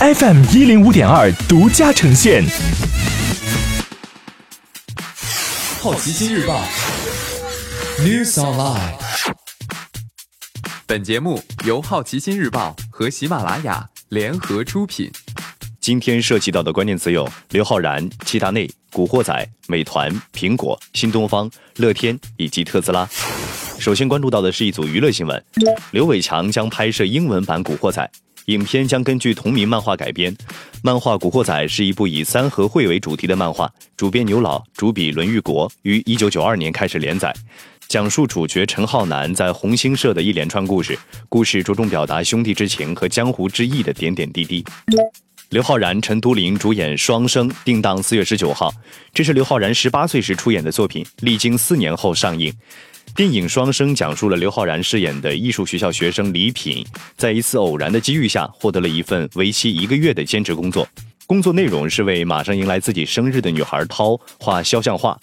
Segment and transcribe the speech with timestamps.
[0.00, 2.44] FM 一零五点二独家呈现。
[5.80, 6.62] 好奇心日报
[7.98, 8.92] ，News Online。
[10.86, 15.10] 本节目由好奇心日报和喜马拉雅联合出品。
[15.80, 23.08] 今天涉及到的关键词有刘昊然、齐达内、古惑仔、美团、苹果、新东方、乐天以及特斯拉。
[23.80, 25.44] 首先关注到的是一组娱乐新闻：
[25.90, 28.00] 刘伟强将拍摄英文版《古惑仔》，
[28.48, 30.34] 影片将根据同名漫画改编。
[30.82, 37.34] 漫画《古惑仔》是一部以三合会为主题的漫画，主编牛老，主笔伦玉国，于一九九二年开始连载，
[37.88, 40.98] 讲述主角陈浩南在红星社的一连串故事。
[41.28, 44.64] 故事着重表达兄弟之情和江湖之义的点点滴滴。
[45.50, 48.72] 刘昊然、陈都灵主演《双生》，定档四月十九号。
[49.12, 52.52] 这是刘昊然十八岁时出演的作品，历经四年后上映。
[53.18, 56.86] 电影《双生》讲述了刘昊然饰演的艺术学校学生李品，
[57.16, 60.86] 在一次偶然的机遇下，获得了一份为期一个月的兼职工作。
[61.26, 65.18] 工作内容是为马上迎来自己生日的女孩涛画肖像画。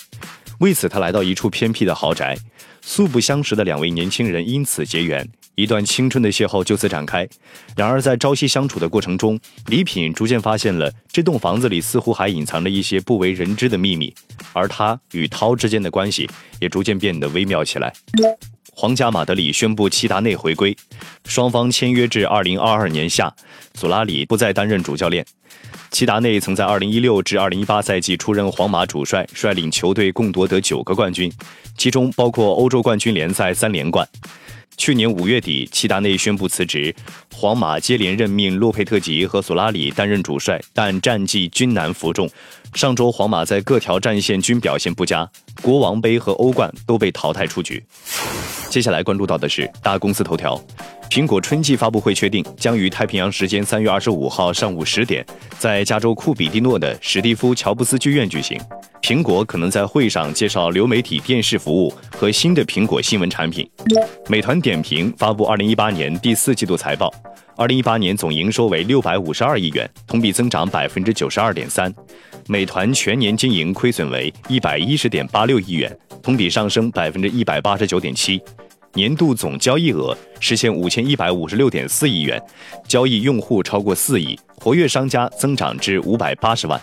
[0.60, 2.38] 为此，他来到一处偏僻的豪宅，
[2.82, 5.26] 素不相识的两位年轻人因此结缘。
[5.56, 7.28] 一段青春的邂逅就此展开。
[7.76, 14.14] 然而，在朝夕相处的过程中，李品逐渐发现了这栋房子里似乎还隐藏着一些不为人知的秘密，
[14.54, 17.94] 而他与涛之间的关系也逐渐变得微妙起来。
[18.78, 20.76] 皇家马德里宣布齐达内回归，
[21.24, 23.34] 双方签约至二零二二年夏，
[23.74, 25.26] 祖拉里不再担任主教练。
[25.92, 31.32] 齐达内曾在二零一六至二零一八赛季出任皇马主帅，率领球队共夺得九个冠军，
[31.78, 34.06] 其中包括欧洲冠军联赛三连冠。
[34.86, 36.94] 去年五月底，齐达内宣布辞职，
[37.34, 42.30] 皇马接连任命洛佩特吉和索拉里担任主帅，但战绩均难服众。
[42.76, 45.28] 上周，皇马在各条战线均表现不佳，
[45.60, 47.84] 国王杯和欧冠都被淘汰出局。
[48.70, 50.64] 接下来关注到的是大公司头条。
[51.10, 55.26] 苹果春季发布会确定将于太平洋时间三月二十五号上午十点，
[55.58, 58.60] 在加州库比蒂诺的史蒂夫·乔布斯剧院举行。
[59.06, 63.70] 苹果可能在会上介绍流媒体电视服务和新的苹果新闻产品。
[64.28, 67.14] 美团点评发布二零一八年第四季度财报，
[67.56, 71.94] 二零一八年总营收为六百五十二亿元，同比增长百分之九十二点三。
[72.48, 78.42] 美团全年经营亏损为一百一十点八六亿元，同比上升百分之一百八十九点七。
[78.96, 82.42] 年度总交易额实现五千一百五十六点四亿元，
[82.88, 86.82] 交易用户超过四亿，活跃商家增长至五百八十万。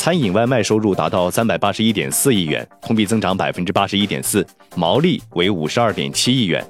[0.00, 4.44] 餐饮外卖收入达到三百八十一点四亿元，同比增长百分之八十一点四，
[4.74, 6.66] 毛利为五十二点七亿元。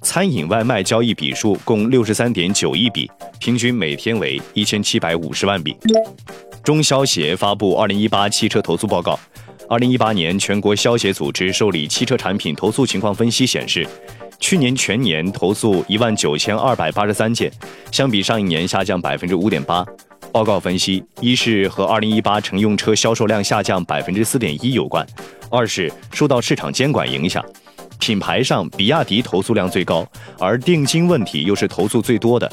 [0.00, 5.76] 餐饮外卖交易笔数共六十三点九亿笔，平均每天为一千七百五十万笔。
[6.64, 9.16] 中消协发布二零一八汽车投诉报告。
[9.68, 13.86] 二零一八年全国消协组织受理汽车产品投诉情况分析显示。
[14.40, 17.48] 去年全年投诉一万九千二百八十三件，
[17.92, 19.86] 相比上一年下降百分之五点八。
[20.32, 25.04] 报告分析，一是和二零一八乘用车销售量下降百分之四点一有关；
[25.50, 27.44] 二是受到市场监管影响。
[27.98, 30.04] 品牌上，比亚迪投诉量最高，
[30.38, 32.50] 而定金问题又是投诉最多的。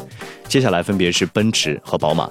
[0.48, 2.30] 接下来分别是奔驰和宝马。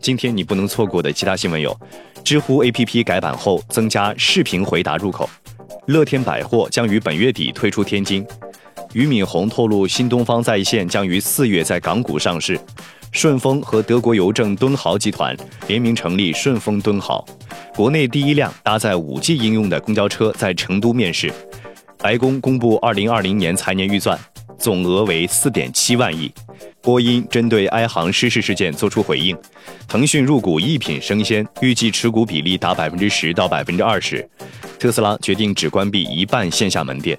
[0.00, 1.76] 今天你不能错过的其他新闻有：
[2.22, 5.28] 知乎 APP 改版后增加视频回答入口。
[5.86, 8.24] 乐天百货将于本月底推出天津。
[8.92, 12.58] 俞敏洪透露，新东方在线将于四月在港股上市。
[13.12, 17.24] 顺丰和德国邮政敦豪集团联名成立顺丰敦豪。
[17.74, 21.32] 国内第一辆搭载 5G 应用的公交车在成都面世。
[21.98, 24.18] 白宫公布2020年财年预算，
[24.58, 26.32] 总额为4.7万亿。
[26.82, 29.36] 波音针对埃航失事事件作出回应。
[29.86, 34.26] 腾讯入股一品生鲜，预计持股比例达百分之十到百分之二十。
[34.78, 37.18] 特斯拉决定只关闭一半线下门店。